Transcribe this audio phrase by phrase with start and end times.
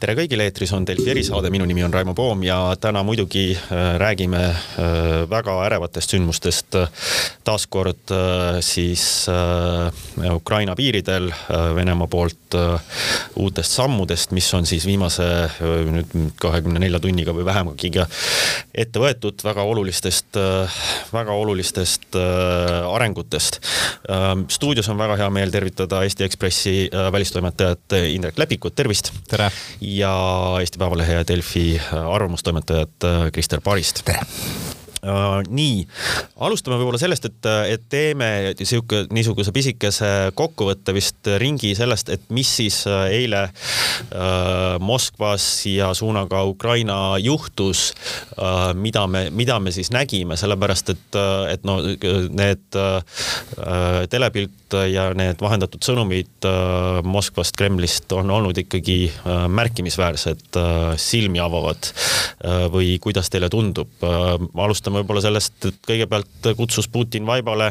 [0.00, 3.80] tere kõigile, eetris on Delfi erisaade, minu nimi on Raimo Poom ja täna muidugi äh,
[4.00, 4.86] räägime äh,
[5.28, 6.78] väga ärevatest sündmustest.
[7.44, 9.26] taaskord äh, siis
[10.34, 11.30] Ukraina piiridel
[11.74, 12.54] Venemaa poolt
[13.36, 15.24] uutest sammudest, mis on siis viimase
[15.60, 17.90] nüüd kahekümne nelja tunniga või vähemagi
[18.74, 20.38] ette võetud väga olulistest,
[21.12, 22.16] väga olulistest
[22.94, 23.60] arengutest.
[24.48, 26.74] stuudios on väga hea meel tervitada Eesti Ekspressi
[27.12, 29.12] välistoimetajat Indrek Lepikut, tervist.
[29.28, 29.50] tere
[29.96, 31.80] ja Eesti Päevalehe ja Delfi
[32.14, 34.04] arvamustoimetajat äh, Krister Parist.
[34.04, 34.20] tere
[35.00, 35.84] nii,
[36.44, 42.48] alustame võib-olla sellest, et, et teeme sihuke, niisuguse pisikese kokkuvõtte vist ringi sellest, et mis
[42.60, 47.90] siis äh, eile uh, Moskvas ja suunaga Ukraina juhtus
[48.36, 51.18] uh,, mida me, mida me siis nägime, sellepärast et,
[51.50, 52.76] et no need
[54.10, 56.46] telepilt ja need vahendatud sõnumid
[57.04, 59.10] Moskvast, Kremlist on olnud ikkagi
[59.50, 60.58] märkimisväärsed,
[61.00, 61.90] silmi avavad
[62.72, 63.90] või kuidas teile tundub?
[64.00, 67.70] alustame alustame võib-olla sellest, et kõigepealt kutsus Putin vaibale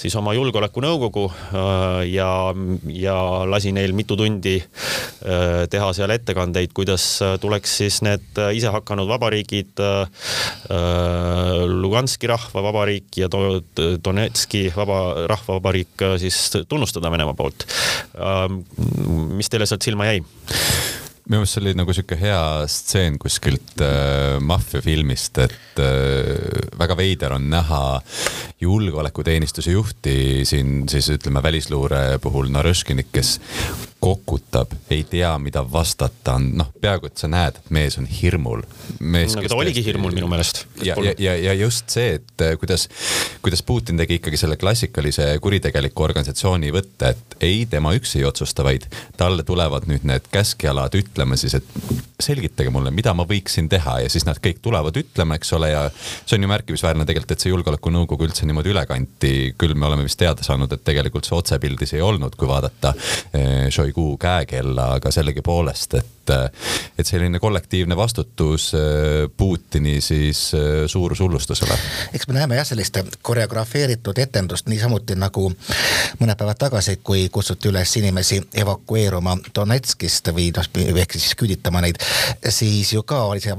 [0.00, 2.52] siis oma julgeolekunõukogu äh, ja,
[2.88, 9.80] ja lasi neil mitu tundi äh, teha seal ettekandeid, kuidas tuleks siis need isehakanud vabariigid,
[9.80, 10.30] äh,
[11.70, 17.66] Luganski rahvavabariik ja Donetski vaba rahvavabariik siis tunnustada Venemaa poolt.
[19.36, 20.22] mis teile sealt silma jäi?
[21.30, 27.36] Minu meelest see oli nagu sihuke hea stseen kuskilt äh, maffiafilmist, et äh, väga veider
[27.36, 28.00] on näha
[28.60, 30.16] julgeolekuteenistuse juhti
[30.48, 33.36] siin siis ütleme välisluure puhul Narõškinit, kes
[34.00, 38.62] kokutab, ei tea, mida vastata on, noh, peaaegu et sa näed, et mees on hirmul.
[39.00, 40.64] aga ta oligi hirmul minu meelest.
[40.82, 42.88] ja, ja, ja, ja just see, et äh, kuidas,
[43.44, 48.64] kuidas Putin tegi ikkagi selle klassikalise kuritegeliku organisatsiooni võtte, et ei, tema üksi ei otsusta,
[48.64, 48.88] vaid
[49.20, 54.12] talle tulevad nüüd need käskjalad ütlema siis, et selgitage mulle, mida ma võiksin teha ja
[54.12, 57.52] siis nad kõik tulevad ütlema, eks ole, ja see on ju märkimisväärne tegelikult, et see
[57.52, 59.34] julgeolekunõukogu üldse niimoodi üle kanti.
[59.58, 62.94] küll me oleme vist teada saanud, et tegelikult see otsepildis ei olnud, kui vaadata
[63.32, 66.16] eh, Šoigu käekella, aga sellegipoolest, et,
[66.98, 71.78] et selline kollektiivne vastutus eh, Putini siis eh, suurushullustusele.
[72.14, 75.48] eks me näeme jah, sellist koreografeeritud etendust niisamuti nagu
[76.20, 82.00] mõned päevad tagasi, kui kutsuti üles inimesi evakueeruma Donetskist või noh, ehk siis küüditama neid
[82.48, 83.54] siis ju ka oli see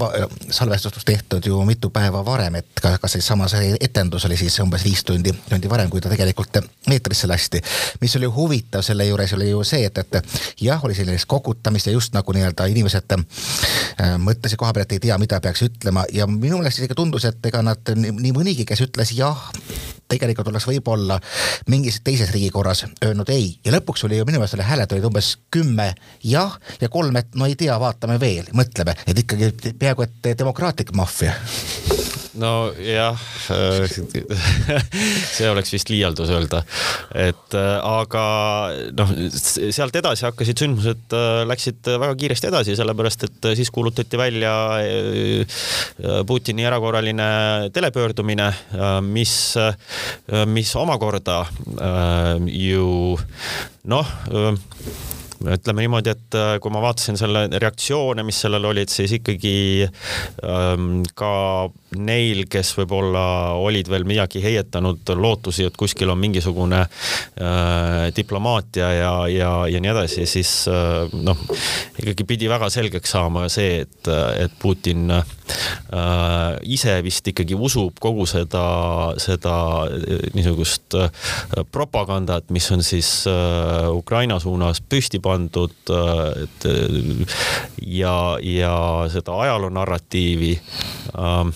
[0.49, 4.83] salvestus tehtud ju mitu päeva varem, et ka, ka seesama see etendus oli siis umbes
[4.85, 6.61] viis tundi, tundi varem, kui ta tegelikult
[6.91, 7.61] eetrisse lasti.
[8.01, 11.93] mis oli huvitav selle juures oli ju see, et, et jah, oli sellist kokutamist ja
[11.93, 16.05] just nagu nii-öelda inimesed äh, mõtlesid koha peal, et ei tea, mida peaks ütlema.
[16.13, 19.49] Ja minu meelest isegi tundus, et ega nad nii mõnigi, kes ütles jah,
[20.11, 21.19] tegelikult oleks võib-olla
[21.72, 23.53] mingis teises riigikorras öelnud ei.
[23.66, 25.91] Ja lõpuks oli ju minu meelest oli hääled olid umbes kümme
[26.23, 30.95] jah ja kolm, et no ei tea, vaatame veel, mõtleme, et ikkagi peaaegu et demokraatlik
[30.97, 31.35] maffia
[32.39, 33.19] nojah,
[35.35, 36.61] see oleks vist liialdus öelda,
[37.17, 38.25] et aga
[38.97, 41.15] noh, sealt edasi hakkasid sündmused,
[41.49, 44.53] läksid väga kiiresti edasi, sellepärast et siis kuulutati välja
[46.27, 47.29] Putini erakorraline
[47.75, 48.51] telepöördumine,
[49.07, 49.35] mis,
[50.51, 51.41] mis omakorda
[52.47, 53.17] ju
[53.91, 54.07] noh
[55.41, 59.53] ütleme niimoodi, et äh, kui ma vaatasin selle reaktsioone, mis sellel olid, siis ikkagi
[59.88, 61.31] ähm, ka
[61.97, 63.24] neil, kes võib-olla
[63.59, 69.94] olid veel midagi heietanud, lootusi, et kuskil on mingisugune äh, diplomaatia ja, ja, ja nii
[69.96, 71.46] edasi, siis äh, noh,
[72.02, 74.12] ikkagi pidi väga selgeks saama see, et,
[74.46, 75.38] et Putin äh,
[76.63, 78.63] ise vist ikkagi usub kogu seda,
[79.22, 79.56] seda
[79.88, 81.09] äh, niisugust äh,
[81.72, 86.66] propagandat, mis on siis äh, Ukraina suunas püsti pandud et
[87.81, 88.75] ja, ja
[89.11, 90.53] seda ajaloo narratiivi
[91.17, 91.51] ähm,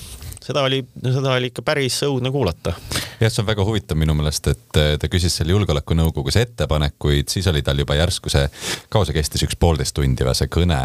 [0.46, 2.74] seda oli, seda oli ikka päris õudne kuulata.
[3.20, 7.64] jah, see on väga huvitav minu meelest, et ta küsis seal julgeolekunõukogus ettepanekuid, siis oli
[7.66, 8.46] tal juba järsku see,
[8.94, 10.80] kaua see kestis, üks poolteist tundi või see kõne.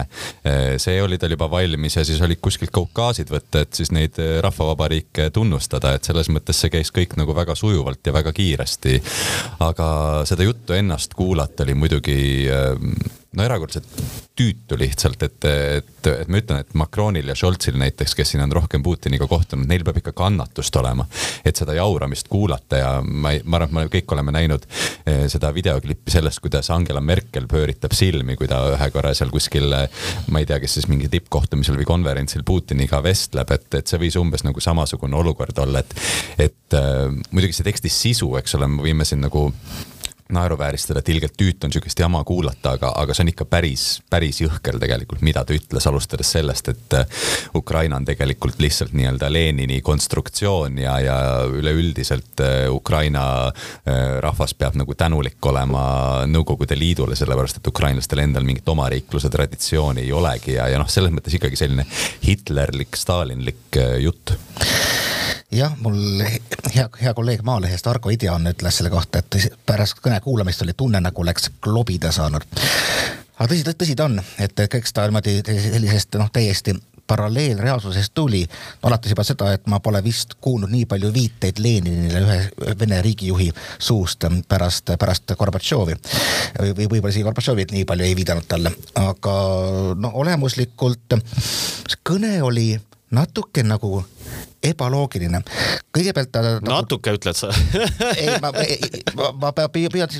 [0.81, 5.31] see oli tal juba valmis ja siis olid kuskilt kaukaasid võtta, et siis neid rahvavabariike
[5.35, 9.01] tunnustada, et selles mõttes see käis kõik nagu väga sujuvalt ja väga kiiresti.
[9.61, 9.91] aga
[10.29, 12.21] seda juttu ennast kuulata oli muidugi
[13.37, 13.87] no erakordselt
[14.41, 18.53] tüütu lihtsalt, et, et, et ma ütlen, et Macronil ja Scholzil näiteks, kes siin on
[18.57, 21.07] rohkem Putiniga kohtunud, neil peab ikka kannatust olema,
[21.47, 24.67] et seda jauramist kuulata ja ma, ma arvan, et me kõik oleme näinud
[25.05, 29.77] eh, seda videoklippi sellest, kuidas Angela Merkel pööritab silmi, kui ta ühe korra seal kuskil,
[30.33, 34.19] ma ei tea, kes siis mingi tippkohtumisel või konverentsil Putiniga vestleb, et, et see võis
[34.19, 35.95] umbes nagu samasugune olukord olla, et,
[36.49, 39.51] et äh, muidugi see teksti sisu, eks ole, me võime siin nagu
[40.35, 44.41] naeruvääristada, et ilgelt tüütu on sihukest jama kuulata, aga, aga see on ikka päris, päris
[44.43, 47.25] jõhker tegelikult, mida ta ütles, alustades sellest, et äh,
[47.59, 51.19] Ukraina on tegelikult lihtsalt nii-öelda Lenini konstruktsioon ja, ja
[51.49, 55.83] üleüldiselt äh, Ukraina äh, rahvas peab nagu tänulik olema
[56.31, 61.15] Nõukogude Liidule, sellepärast et ukrainlastel endal mingit omariikluse traditsiooni ei olegi ja, ja noh, selles
[61.15, 61.87] mõttes ikkagi selline
[62.25, 64.37] hitlerlik, stalinlik jutt
[65.53, 66.23] jah, mul
[66.75, 71.01] hea, hea kolleeg Maalehest Argo Idian ütles selle kohta, et pärast kõne kuulamist oli tunne,
[71.01, 72.47] nagu oleks klobida saanud.
[73.39, 76.77] aga tõsi, tõsi ta on, et eks ta niimoodi sellisest noh, täiesti
[77.11, 78.45] paralleelreaalsusest tuli,
[78.87, 83.49] alates juba seda, et ma pole vist kuulnud nii palju viiteid Leninile ühe Vene riigijuhi
[83.79, 85.97] suust pärast, pärast Gorbatšovi.
[86.61, 89.35] või võib-olla isegi Gorbatšovi nii palju ei viidanud talle, aga
[89.99, 92.69] no olemuslikult see kõne oli
[93.11, 94.05] natuke nagu
[94.63, 95.41] ebaloogiline.
[95.97, 96.69] kõigepealt ta nagu...
[96.69, 97.49] natuke ütled sa
[98.21, 98.53] ei, ma,
[99.17, 100.13] ma, ma püüan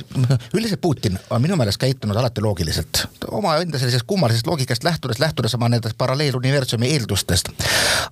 [0.55, 3.05] üldiselt Putin on minu meelest käitunud alati loogiliselt.
[3.29, 7.53] omaenda sellisest kummalisest loogikast lähtudes, lähtudes oma nendest paralleeluniversumi eeldustest.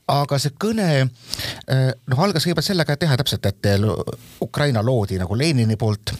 [0.07, 3.72] aga see kõne noh, algas kõigepealt sellega, et jah, täpselt, et
[4.42, 6.13] Ukraina loodi nagu Lenini poolt.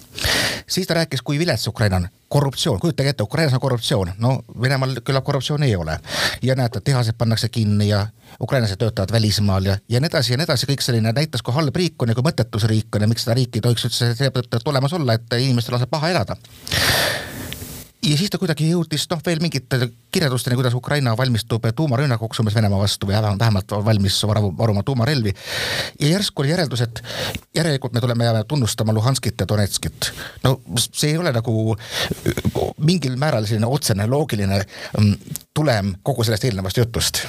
[0.68, 5.02] siis ta rääkis, kui vilets Ukraina on korruptsioon, kujutage ette, Ukrainas on korruptsioon, no Venemaal
[5.04, 6.00] küllap korruptsiooni ei ole.
[6.42, 8.08] ja näete, tehased pannakse kinni ja
[8.40, 11.76] ukrainlased töötavad välismaal ja, ja nii edasi ja nii edasi, kõik selline näitas, kui halb
[11.82, 14.62] riik on ja kui mõttetus riik on ja miks seda riiki ei tohiks üldse seetõttu
[14.72, 16.38] olemas olla, et inimestel laseb paha elada
[18.04, 22.80] ja siis ta kuidagi jõudis noh, veel mingite kirjeldusteni, kuidas Ukraina valmistub tuumarünnakuks umbes Venemaa
[22.80, 25.34] vastu või vähemalt valmis varu, varuma tuumarelvi.
[26.00, 27.04] ja järsku oli järeldus, et
[27.56, 30.12] järelikult me tuleme ja tunnustama Luhanskit ja Donetskit.
[30.44, 31.76] no see ei ole nagu
[32.78, 34.62] mingil määral selline otsene loogiline
[35.00, 35.16] mm,
[35.54, 37.26] tulem kogu sellest eelnevast jutust.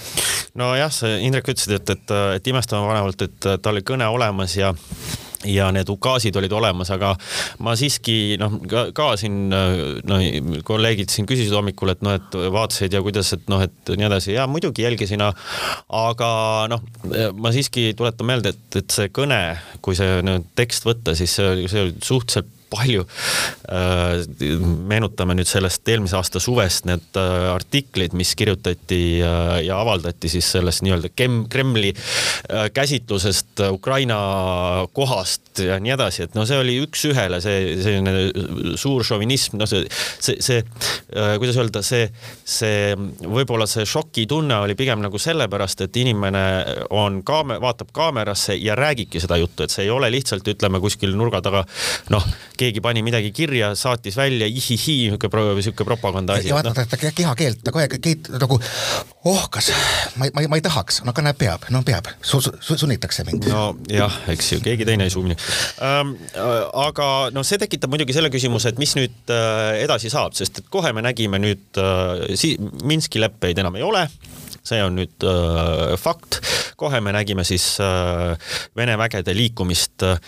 [0.54, 4.74] nojah, sa Indrek ütlesid, et, et, et imestama panevalt, et tal oli kõne olemas ja
[5.48, 7.14] ja need ukaasid olid olemas, aga
[7.64, 10.20] ma siiski noh, ka, siin no
[10.66, 14.34] kolleegid siin küsisid hommikul, et noh, et vaatasid ja kuidas, et noh, et nii edasi.
[14.36, 16.30] Ja muidugi jälgisin, aga
[16.72, 16.84] noh,
[17.40, 19.40] ma siiski tuletan meelde, et, et see kõne,
[19.84, 23.04] kui see nüüd tekst võtta, siis see, see oli suhteliselt palju.
[23.70, 24.22] Äh,
[24.90, 30.48] meenutame nüüd sellest eelmise aasta suvest need äh, artiklid, mis kirjutati äh, ja avaldati siis
[30.54, 31.10] sellest nii-öelda
[31.50, 31.92] Kremli
[32.74, 34.16] käsitlusest Ukraina
[34.94, 39.84] kohast ja nii edasi, et no see oli üks-ühele see selline suur šovinism, no see,
[40.22, 40.62] see, see,
[41.10, 42.08] kuidas öelda, see,
[42.44, 46.44] see võib-olla see šokitunne oli pigem nagu sellepärast, et inimene
[46.96, 51.14] on kaame-, vaatab kaamerasse ja räägibki seda juttu, et see ei ole lihtsalt ütleme kuskil
[51.18, 51.64] nurga taga
[52.14, 52.26] noh
[52.60, 56.50] keegi pani midagi kirja, saatis välja, ihihi, niisugune sihuke propaganda asi.
[56.50, 56.86] ja vaata no.
[56.90, 58.58] ta kehakeelt, ta kogu aeg nagu
[59.30, 59.70] ohkas,
[60.20, 62.76] ma ei, ma ei, ma ei tahaks, no aga näe, peab, no peab su,, su,
[62.76, 63.48] sunnitakse mind.
[63.52, 65.36] nojah, eks ju, keegi teine ei sunni
[65.86, 66.14] ähm,.
[66.86, 70.72] aga no see tekitab muidugi selle küsimuse, et mis nüüd äh, edasi saab, sest et
[70.72, 74.06] kohe me nägime nüüd äh, si-, Minski leppeid enam ei ole
[74.66, 76.40] see on nüüd äh, fakt.
[76.80, 78.36] Kohe me nägime siis äh,
[78.76, 80.18] Vene vägede liikumist äh,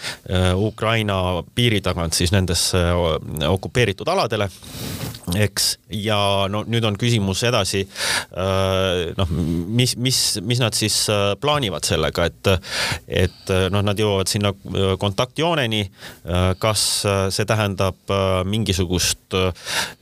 [0.57, 4.51] Ukraina piiri tagant siis nendesse äh, okupeeritud aladele
[5.39, 6.19] eks, ja
[6.51, 7.85] no nüüd on küsimus edasi
[9.17, 10.97] noh, mis, mis, mis nad siis
[11.41, 12.51] plaanivad sellega, et,
[13.07, 14.51] et noh, nad jõuavad sinna
[15.01, 15.83] kontaktjooneni.
[16.63, 16.83] Kas
[17.35, 18.13] see tähendab
[18.49, 19.37] mingisugust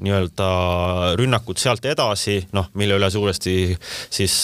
[0.00, 0.50] nii-öelda
[1.20, 3.56] rünnakut sealt edasi, noh, mille üle suuresti
[4.10, 4.36] siis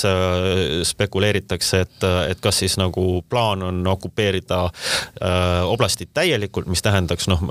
[0.93, 4.65] spekuleeritakse, et, et kas siis nagu plaan on okupeerida
[5.67, 7.43] oblastit täielikult, mis tähendaks noh,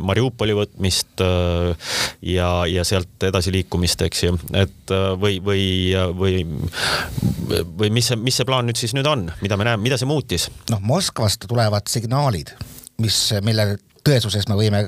[0.00, 1.22] Mariupoli võtmist
[2.22, 5.64] ja, ja sealt edasiliikumist, eks ju, et äh, või, või,
[6.16, 6.34] või,
[7.78, 10.08] või mis see, mis see plaan nüüd siis nüüd on, mida me näeme, mida see
[10.10, 10.48] muutis?
[10.72, 12.54] noh, Moskvast tulevad signaalid,
[13.02, 13.72] mis, mille
[14.04, 14.82] tõesuses me võime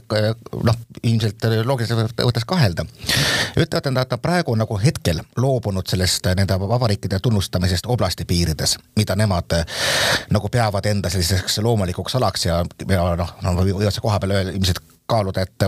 [0.64, 2.85] noh, ilmselt loogiliselt võttes kahelda.
[3.57, 9.59] ütlevad, et ta praegu nagu hetkel loobunud sellest nende vabariikide tunnustamisest oblasti piirides, mida nemad
[10.31, 14.57] nagu peavad enda selliseks loomulikuks alaks ja, ja noh, no võivad see koha peal öelda
[14.57, 15.64] ilmselt kaaluda, et,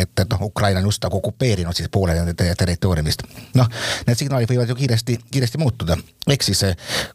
[0.00, 3.24] et, et noh, Ukraina on just nagu okupeerinud siis poole nende territooriumist.
[3.58, 3.70] noh,
[4.06, 5.98] need signaalid võivad ju kiiresti, kiiresti muutuda.
[6.30, 6.62] ehk siis,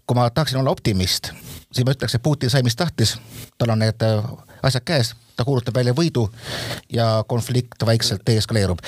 [0.07, 1.31] kui ma tahaksin olla optimist,
[1.71, 3.17] siis ma ütleks, et Putin sai, mis tahtis,
[3.57, 4.07] tal on need
[4.63, 6.27] asjad käes ta kuulutab välja võidu
[6.93, 8.79] ja konflikt vaikselt deeskaleerub.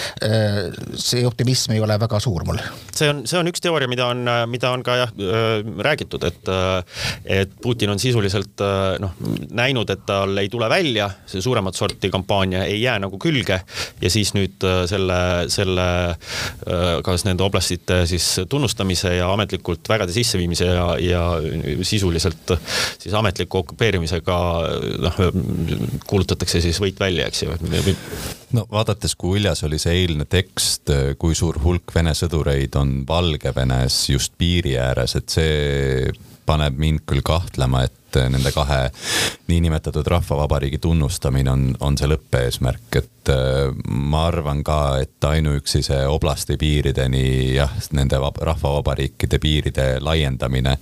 [0.96, 2.60] see optimism ei ole väga suur mul.
[2.94, 5.14] see on, see on üks teooria, mida on, mida on ka jah
[5.86, 6.52] räägitud, et,
[7.26, 8.62] et Putin on sisuliselt
[9.02, 9.16] noh,
[9.56, 13.60] näinud, et tal ei tule välja, see suuremat sorti kampaania ei jää nagu külge
[14.02, 15.20] ja siis nüüd selle,
[15.52, 15.88] selle
[17.06, 21.24] kas nende oblastite siis tunnustamise ja ametlikult vägede sisseviimise ja, ja
[21.82, 22.56] sisuliselt
[23.00, 24.40] siis ametliku okupeerimisega
[25.06, 25.22] noh,
[26.08, 27.96] kuulutada kuulutatakse siis võit välja, eks ju.
[28.56, 34.10] no vaadates, kui uljas oli see eilne tekst, kui suur hulk Vene sõdureid on Valgevenes
[34.10, 36.12] just piiri ääres, et see
[36.46, 38.92] paneb mind küll kahtlema, et nende kahe
[39.48, 45.82] niinimetatud rahvavabariigi tunnustamine on, on see lõppeesmärk, et et äh, ma arvan ka, et ainuüksi
[45.86, 50.76] see oblasti piirideni jah, nende rahvavabariikide piiride laiendamine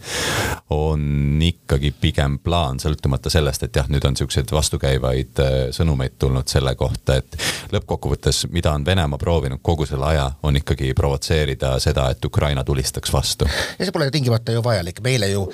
[0.76, 6.50] on ikkagi pigem plaan, sõltumata sellest, et jah, nüüd on siukseid vastukäivaid äh, sõnumeid tulnud
[6.52, 7.38] selle kohta, et
[7.74, 13.14] lõppkokkuvõttes, mida on Venemaa proovinud kogu selle aja, on ikkagi provotseerida seda, et Ukraina tulistaks
[13.14, 13.48] vastu.
[13.80, 15.46] ja see pole tingimata ju vajalik, me eile ju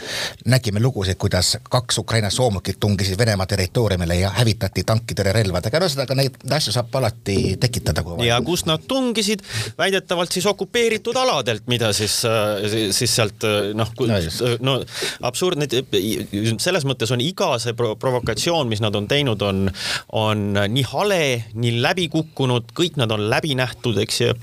[0.50, 6.74] nägime lugusid, kuidas kaks Ukraina soomukit tungisid Venemaa territooriumile ja hävitati tankitõrjerelvadega, ühesõnaga neid asju
[6.74, 9.44] saab alati tekitada, ja kust nad tungisid,
[9.78, 14.80] väidetavalt siis okupeeritud aladelt, mida siis, äh, siis sealt äh, noh, äh, no
[15.26, 15.68] absurdne,
[16.60, 19.70] selles mõttes on iga see provokatsioon, mis nad on teinud, on,
[20.18, 21.22] on nii hale,
[21.54, 24.36] nii läbi kukkunud, kõik nad on läbi nähtud, eks ju,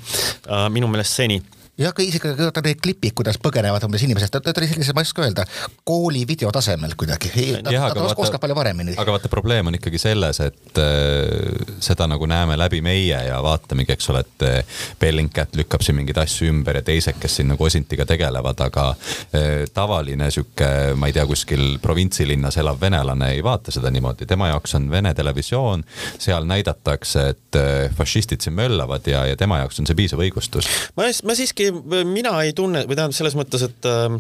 [0.73, 1.41] minu meelest seni
[1.79, 5.09] ja ka isegi vaata need klipid, kuidas põgenevad umbes inimesed, ta oli sellised, ma ei
[5.09, 5.45] oska öelda,
[5.85, 7.31] kooli video tasemel kuidagi.
[7.61, 8.95] ta, ta, ta vaata, oskab palju paremini.
[8.97, 13.93] aga vaata, probleem on ikkagi selles, et äh, seda nagu näeme läbi meie ja vaatamegi,
[13.93, 17.67] eks ole, et äh, Bellingcat lükkab siin mingeid asju ümber ja teised, kes siin nagu
[17.67, 23.75] Osintiga tegelevad, aga äh, tavaline sihuke, ma ei tea, kuskil provintsilinnas elav venelane ei vaata
[23.75, 25.83] seda niimoodi, tema jaoks on Vene televisioon,
[26.23, 30.73] seal näidatakse, et äh, fašistid siin möllavad ja, ja tema jaoks on see piisav õigustus.
[30.97, 34.17] ma, ma siiski ei, mina ei tunne või tähendab selles mõttes, et äh,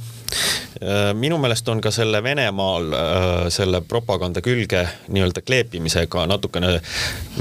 [0.82, 6.76] äh, minu meelest on ka selle Venemaal äh, selle propaganda külge nii-öelda kleepimisega natukene,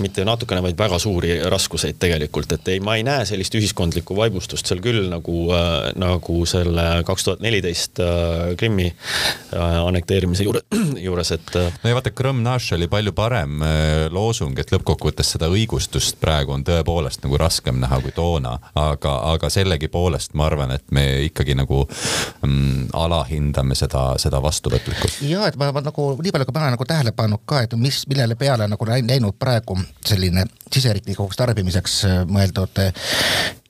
[0.01, 4.69] mitte natukene, vaid väga suuri raskuseid tegelikult, et ei, ma ei näe sellist ühiskondlikku vaibustust
[4.69, 10.63] seal küll nagu äh,, nagu selle kaks tuhat neliteist äh, Krimmi äh, annekteerimise juure,
[11.07, 11.55] juures, et.
[11.83, 13.61] No ja vaata, Krõmm Naš oli palju parem
[14.13, 19.49] loosung, et lõppkokkuvõttes seda õigustust praegu on tõepoolest nagu raskem näha kui toona, aga, aga
[19.51, 21.85] sellegipoolest sellegipoolest ma arvan, et me ikkagi nagu
[22.45, 25.21] mm, alahindame seda, seda vastuvõtlikkust.
[25.29, 27.75] ja et ma, ma nagu nii palju, kui ma olen nagu tähele pannud ka, et
[27.79, 33.05] mis, millele peale nagu läinud praegu selline siseriiklikuks tarbimiseks äh, mõeldud äh,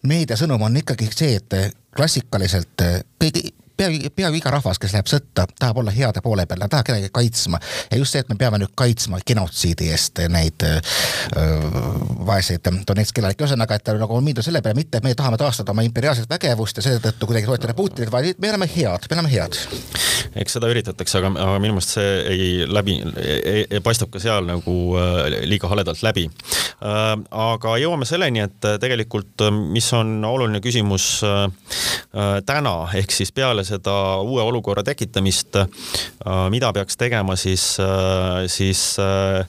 [0.04, 5.46] meediasõnum on ikkagi see, et klassikaliselt äh, kõigi peaaegu, peaaegu iga rahvas, kes läheb sõtta,
[5.60, 7.60] tahab olla heade poole peal, nad tahavad kedagi kaitsma.
[7.92, 10.66] ja just see, et me peame nüüd kaitsma genotsiidi eest neid
[12.26, 15.86] vaeseid Donetski elanikke, ühesõnaga, et nagu on mindud selle peale, mitte me tahame taastada oma
[15.86, 19.60] imperiaalset vägevust ja seetõttu kuidagi toetada Putinit, vaid me oleme head, me oleme head.
[20.36, 22.98] eks seda üritatakse, aga, aga minu meelest see ei läbi,
[23.84, 24.76] paistab ka seal nagu
[25.46, 26.28] liiga haledalt läbi.
[26.82, 31.46] Aga jõuame selleni, et tegelikult, mis on oluline küsimus äh,
[32.46, 35.68] täna, ehk siis peale seda uue olukorra tekitamist, äh,
[36.54, 39.44] mida peaks tegema siis, äh, siis äh,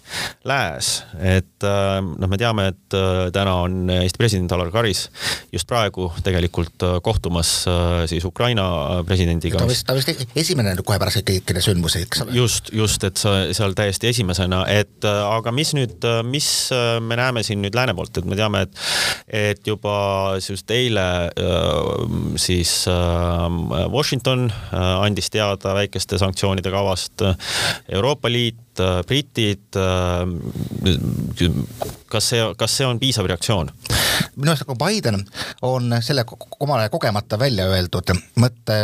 [0.44, 2.96] lääs, et noh, me teame, et
[3.34, 5.06] täna on Eesti president Alar Karis
[5.52, 7.50] just praegu tegelikult kohtumas
[8.10, 8.66] siis Ukraina
[9.06, 9.58] presidendiga.
[9.58, 12.36] ta vist, ta vist esimene kohe pärast kõiki neid sündmusi, eks ole.
[12.36, 16.50] just, just, et sa seal täiesti esimesena, et aga mis nüüd, mis
[17.02, 18.84] me näeme siin nüüd lääne poolt, et me teame, et,
[19.28, 19.96] et juba
[20.40, 21.06] just eile
[22.40, 22.72] siis
[23.92, 27.24] Washington äh, andis teada väikeste sanktsioonide kavast,
[27.88, 29.76] Euroopa Liit, äh, britid.
[29.76, 30.26] Äh,
[32.10, 33.72] kas see, kas see on piisav reaktsioon?
[34.36, 35.24] minu arust nagu Biden
[35.62, 36.24] on selle
[36.60, 38.76] omale kogemata välja öeldud mõtte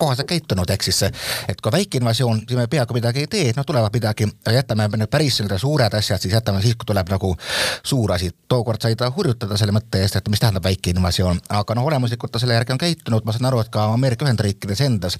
[0.00, 1.02] kohaselt käitunud, ehk siis,
[1.48, 5.10] et kui väike invasioon, siis me peaaegu midagi ei tee, noh tulevad midagi, jätame need
[5.12, 7.34] päris nii-öelda suured asjad, siis jätame siis, kui tuleb nagu
[7.82, 8.30] suur asi.
[8.48, 12.32] tookord sai ta hurjutada selle mõtte eest, et mis tähendab väike invasioon, aga noh, olemuslikult
[12.32, 15.18] ta selle järgi on käitunud, ma saan aru, et ka Ameerika Ühendriikides endas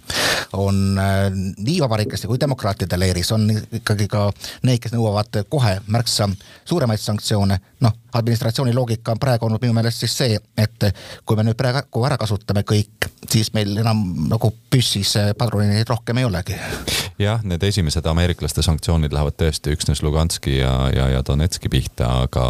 [0.58, 4.28] on äh, nii vabariiklaste kui demokraatide leeris on ikkagi ka
[4.62, 6.28] need, kes nõuavad kohe märksa
[6.64, 10.88] suuremaid sanktsioone, noh, administratsiooni loogika on praegu olnud minu meelest siis see, et
[11.26, 16.28] kui me nüüd praegu ära kasutame kõik, siis meil enam nagu püssis padruneid rohkem ei
[16.28, 16.58] olegi.
[17.18, 22.46] Jah, need esimesed ameeriklaste sanktsioonid lähevad tõesti üksnes Luganski ja, ja, ja Donetski pihta, aga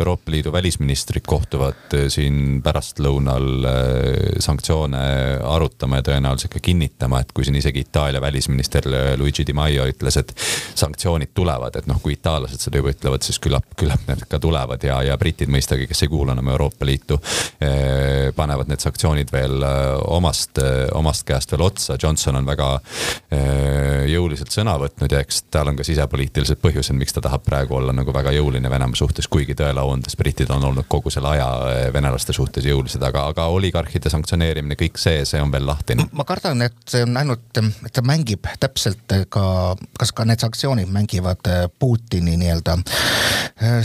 [0.00, 5.02] Euroopa Liidu välisministrid kohtuvad siin pärastlõunal äh, sanktsioone
[5.48, 8.88] arutama ja tõenäoliselt ka kinnitama, et kui siin isegi Itaalia välisminister
[9.18, 10.34] Luigi Di Maio ütles, et
[10.74, 14.84] sanktsioonid tulevad, et noh, kui itaallased seda juba ütlevad, siis küllap, küllap need ka tulevad
[14.86, 17.18] ja, ja britid mõistagi, kes ei kuulu enam Euroopa Liitu,
[17.62, 20.60] eh, panevad need sanktsioonid veel eh, omast,
[20.98, 21.96] omast käest veel otsa.
[22.02, 22.68] Johnson on väga
[24.08, 27.94] jõuliselt sõna võtnud ja eks tal on ka sisepoliitilised põhjused, miks ta tahab praegu olla
[27.96, 31.48] nagu väga jõuline Venemaa suhtes, kuigi tõelaundes britid on olnud kogu selle aja
[31.94, 36.08] venelaste suhtes jõulised, aga, aga oligarhide sanktsioneerimine, kõik see, see on veel lahtine.
[36.12, 39.44] ma kardan, et see on ainult, et ta mängib täpselt ka,
[39.98, 42.78] kas ka need sanktsioonid mängivad Putini nii-öelda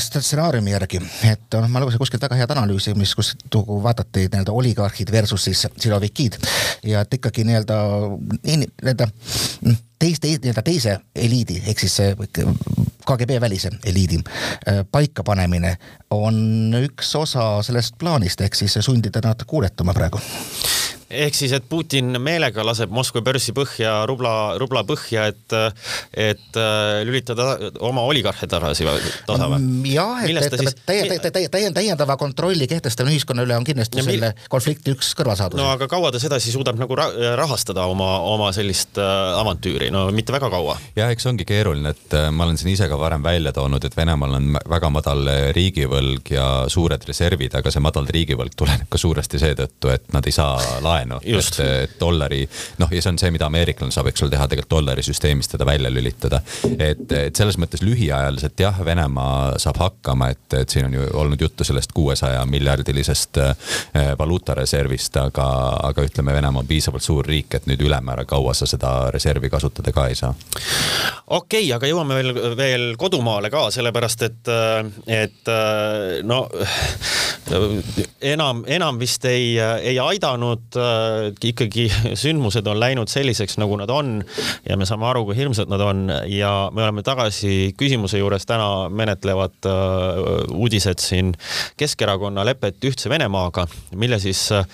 [0.02, 5.12] stsenaariumi järgi, et noh, ma lugesin kuskilt väga head analüüsi, mis, kus vaadati nii-öelda oligarhid
[5.12, 6.40] versus siis silovikid
[6.88, 7.78] ja et ikkagi nii-öelda,
[8.48, 9.10] nii-öelda
[10.00, 11.98] teiste, nii-öelda teise eliidi ehk siis
[13.08, 15.78] KGB välise eliidi äh, paikapanemine
[16.12, 20.22] on üks osa sellest plaanist, ehk siis sundida nad kuuletuma praegu
[21.10, 25.56] ehk siis, et Putin meelega laseb Moskva börsi põhja rubla, rubla põhja, et,
[26.12, 28.88] et äh, lülitada oma oligarhe tagasi
[29.28, 29.62] tasa või?
[29.62, 30.76] Mm, jah, et, et siis...
[30.88, 34.50] täie, täie, täie, täiendava kontrolli kehtestamine ühiskonna üle on kindlasti ja selle mil...
[34.52, 35.60] konflikti üks kõrvalsaadus.
[35.62, 40.36] no aga kaua ta sedasi suudab nagu rahastada oma, oma sellist äh, avantüüri, no mitte
[40.36, 40.76] väga kaua.
[41.00, 43.96] ja eks ongi keeruline, et äh, ma olen siin ise ka varem välja toonud, et
[43.98, 45.24] Venemaal on väga madal
[45.56, 50.36] riigivõlg ja suured reservid, aga see madal riigivõlg tuleneb ka suuresti seetõttu, et nad ei
[50.36, 52.44] saa laenu laenu, et dollari
[52.82, 55.66] noh, ja see on see, mida ameeriklane saab, eks ole, teha tegelikult dollari süsteemist teda
[55.68, 56.42] välja lülitada.
[56.80, 61.42] et, et selles mõttes lühiajaliselt jah, Venemaa saab hakkama, et, et siin on ju olnud
[61.42, 63.56] juttu sellest kuuesaja miljardilisest äh,
[64.20, 65.48] valuutareservist, aga,
[65.90, 69.94] aga ütleme, Venemaa on piisavalt suur riik, et nüüd ülemäära kaua sa seda reservi kasutada
[69.96, 70.34] ka ei saa.
[71.28, 74.54] okei okay,, aga jõuame veel, veel kodumaale ka, sellepärast et,
[75.08, 75.54] et
[76.28, 76.46] no
[78.22, 80.87] enam, enam vist ei, ei aidanud äh,
[81.44, 81.88] ikkagi
[82.22, 84.22] sündmused on läinud selliseks, nagu nad on
[84.68, 88.88] ja me saame aru, kui hirmsad nad on ja me oleme tagasi küsimuse juures, täna
[88.90, 91.34] menetlevad äh, uudised siin
[91.78, 94.66] Keskerakonna lepet Ühtse Venemaaga, mille siis äh,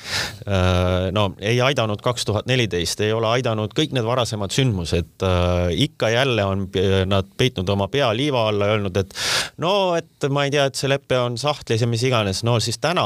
[1.12, 5.74] no ei aidanud kaks tuhat neliteist, ei ole aidanud kõik need varasemad sündmused äh,.
[5.88, 6.68] ikka jälle on
[7.10, 9.14] nad peitnud oma pea liiva alla, öelnud, et
[9.62, 12.80] no, et ma ei tea, et see lepe on sahtlis ja mis iganes, no siis
[12.84, 13.06] täna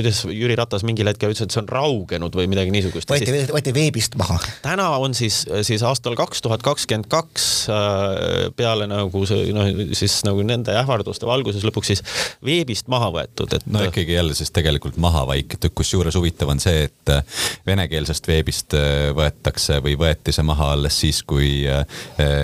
[0.00, 3.10] kuidas Jüri Ratas mingil hetkel ütles, et see on raugenud või midagi niisugust.
[3.10, 4.38] võeti, võeti veebist maha.
[4.64, 10.20] täna on siis, siis aastal kaks tuhat kakskümmend kaks äh, peale nagu see noh, siis
[10.26, 12.04] nagu nende ähvarduste valguses lõpuks siis
[12.44, 13.66] veebist maha võetud, et.
[13.70, 18.76] no ikkagi jälle siis tegelikult maha vaikitud, kusjuures huvitav on see, et äh, venekeelsest veebist
[18.78, 21.50] äh, võetakse või võeti see maha alles siis, kui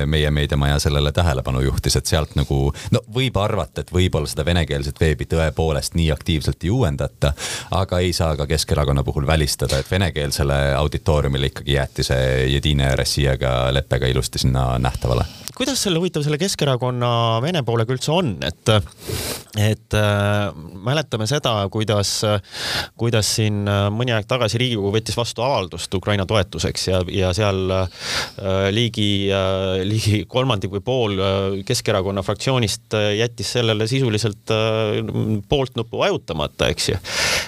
[0.07, 2.59] meie meediamaja sellele tähelepanu juhtis, et sealt nagu
[2.93, 7.33] no võib arvata, et võib-olla seda venekeelset veebi veebi tõepoolest nii aktiivselt ei uuendata,
[7.71, 13.51] aga ei saa ka Keskerakonna puhul välistada, et venekeelsele auditooriumile ikkagi jäeti see Jedine Rossijaga
[13.77, 17.11] leppega ilusti sinna nähtavale kuidas selle huvitav selle Keskerakonna
[17.45, 18.73] Vene poolega üldse on, et,
[19.61, 20.51] et äh,
[20.85, 22.19] mäletame seda, kuidas,
[23.01, 27.73] kuidas siin äh, mõni aeg tagasi Riigikogu võttis vastu avaldust Ukraina toetuseks ja, ja seal
[27.73, 28.11] äh,
[28.75, 35.01] ligi äh,, ligi kolmandik või pool äh, Keskerakonna fraktsioonist äh, jättis sellele sisuliselt äh,
[35.49, 37.01] poolt nuppu vajutamata, eks ju.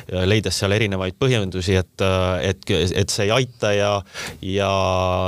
[0.08, 2.02] leides seal erinevaid põhjendusi, et,
[2.40, 3.90] et, et see ei aita ja,
[4.40, 4.70] ja,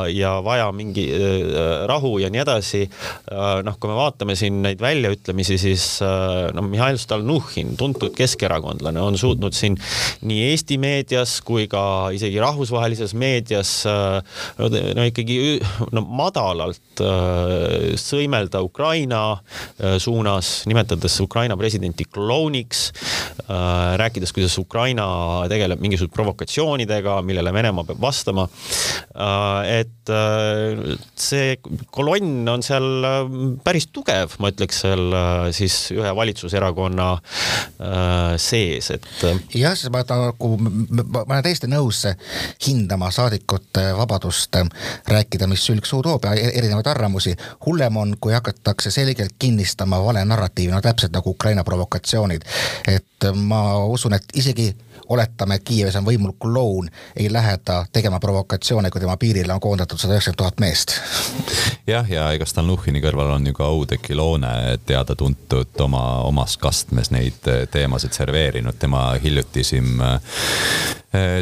[0.08, 2.86] ja vaja mingi äh, rahu ja nii edasi edasi.
[3.30, 9.00] Äh, noh, kui me vaatame siin neid väljaütlemisi, siis äh, no Mihhail Stalnuhhin, tuntud keskerakondlane,
[9.00, 9.76] on suutnud siin
[10.26, 14.20] nii Eesti meedias kui ka isegi rahvusvahelises meedias äh,
[14.60, 15.60] no ikkagi
[15.94, 17.00] no madalalt
[18.00, 19.20] sõimelda Ukraina
[20.02, 22.90] suunas, nimetades Ukraina presidenti klouniks,
[24.00, 25.06] rääkides, kuidas Ukraina
[25.50, 28.46] tegeleb mingisuguste provokatsioonidega, millele Venemaa peab vastama.
[29.70, 30.12] et
[31.20, 31.56] see
[31.94, 33.30] kolonn on on seal äh,
[33.64, 39.08] päris tugev, ma ütleks seal äh, siis ühe valitsuserakonna äh, sees, et.
[39.56, 42.04] jah, sest ma nagu, ma olen täiesti nõus
[42.66, 44.60] hindama saadikute vabadust
[45.08, 47.34] rääkida, mis sülg suu toob ja e-, erinevaid arvamusi.
[47.66, 52.44] hullem on, kui hakatakse selgelt kinnistama vale narratiivi, no täpselt nagu Ukraina provokatsioonid.
[52.88, 54.72] et ma usun, et isegi
[55.10, 59.60] oletame, et Kiievis on võimul kloun, ei lähe ta tegema provokatsioone, kui tema piirile on
[59.60, 60.94] koondatud sada üheksakümmend tuhat meest.
[61.86, 67.46] jah, ja ega Stalnuhhini kõrval on ju ka Oudekki Loone teada-tuntud oma, omas kastmes neid
[67.70, 70.00] teemasid serveerinud, tema hiljutisim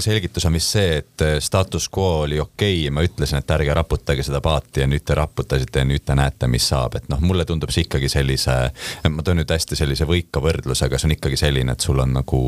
[0.00, 2.92] selgitus on vist see, et äh, status quo oli okei okay.
[2.94, 6.48] ma ütlesin, et ärge raputage seda paati ja nüüd te raputasite ja nüüd te näete,
[6.48, 8.54] mis saab, et noh, mulle tundub see ikkagi sellise,
[9.12, 12.16] ma toon nüüd hästi sellise võika võrdluse, aga see on ikkagi selline, et sul on
[12.16, 12.40] nagu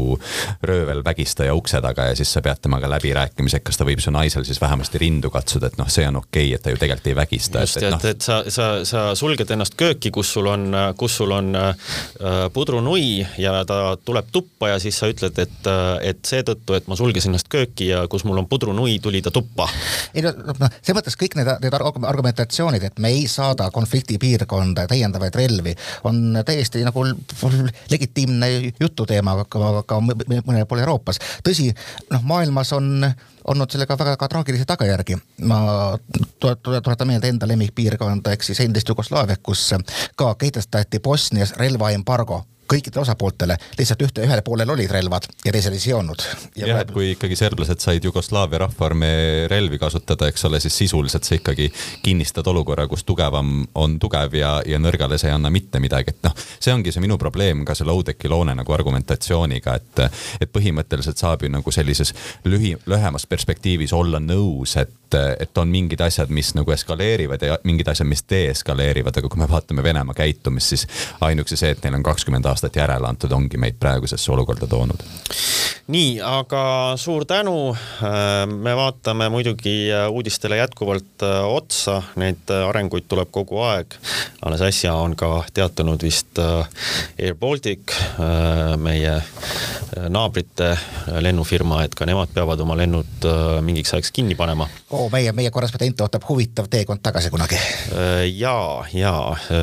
[0.65, 4.49] röövel vägistaja ukse taga ja siis sa pead temaga läbirääkimised, kas ta võib su naisel
[4.49, 7.19] siis vähemasti rindu katsuda, et noh, see on okei okay,, et ta ju tegelikult ei
[7.21, 7.67] vägista.
[7.67, 8.15] just, et, et, no.
[8.15, 11.93] et sa, sa, sa sulged ennast kööki, kus sul on, kus sul on äh,
[12.57, 15.73] pudrunui ja ta tuleb tuppa ja siis sa ütled, et,
[16.07, 19.33] et seetõttu, et ma sulgen sulges ennast kööki ja kus mul on pudrunui, tuli ta
[19.35, 19.67] tuppa.
[20.15, 25.35] ei no, noh, selles mõttes kõik need, need argumentatsioonid, et me ei saada konfliktipiirkonda täiendavaid
[25.35, 25.75] relvi,
[26.09, 27.05] on täiesti nagu
[27.91, 31.19] legitiimne jututeema ka, ka mõnel pool Euroopas.
[31.47, 31.71] tõsi,
[32.15, 33.11] noh, maailmas on
[33.51, 35.19] olnud sellega väga ka traagilisi tagajärgi.
[35.43, 35.97] ma
[36.39, 39.71] tuletan meelde enda lemmikpiirkonda ehk siis endist Jugoslaaviat, kus
[40.17, 45.95] ka kehtestati Bosnias relvaembargo kõikidele osapooltele, lihtsalt ühte, ühel poolel olid relvad ja teisel ei
[45.97, 46.23] olnud.
[46.57, 51.35] jah, et kui ikkagi serblased said Jugoslaavia rahvaarmee relvi kasutada, eks ole, siis sisuliselt sa
[51.35, 51.71] ikkagi
[52.03, 56.23] kinnistad olukorra, kus tugevam on tugev ja, ja nõrgale see ei anna mitte midagi, et
[56.27, 60.05] noh, see ongi see minu probleem ka selle Oudekki Loone nagu argumentatsiooniga, et,
[60.41, 65.99] et põhimõtteliselt saab ju nagu sellises lühi, lühemas perspektiivis olla nõus, et et on mingid
[66.01, 70.71] asjad, mis nagu eskaleerivad ja mingid asjad, mis deeskaleerivad, aga kui me vaatame Venemaa käitumist,
[70.71, 70.87] siis
[71.21, 75.01] ainuüksi see, et neil on kakskümmend aastat aastat järele antud, ongi meid praegusesse olukorda toonud.
[75.91, 77.73] nii, aga suur tänu.
[78.05, 83.97] Äh, me vaatame muidugi äh, uudistele jätkuvalt äh, otsa, neid arenguid tuleb kogu aeg.
[84.43, 87.93] alles äsja on ka teatanud vist Air Baltic,
[88.77, 89.17] meie
[90.09, 90.71] naabrite
[91.21, 93.27] lennufirma, et ka nemad peavad oma lennud
[93.67, 95.09] mingiks ajaks kinni panema oh,.
[95.13, 97.59] meie, meie korrespondent ootab huvitav teekond tagasi kunagi.
[98.37, 98.55] ja,
[98.95, 99.15] ja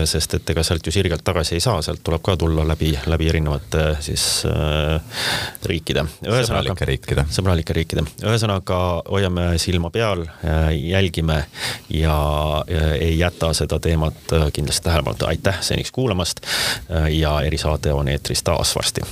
[0.05, 3.29] sest et ega sealt ju sirgelt tagasi ei saa, sealt tuleb ka tulla läbi läbi,
[3.29, 5.01] erinevate siis äh,
[5.65, 6.05] riikide.
[6.23, 7.25] sõbralike riikide.
[7.33, 11.43] sõbralike riikide, ühesõnaga hoiame silma peal, äh, jälgime
[11.89, 12.17] ja,
[12.99, 18.43] ei jäta seda teemat äh, kindlasti tähelepanuta, aitäh seniks kuulamast äh, ja erisaade on eetris
[18.43, 19.05] taas varsti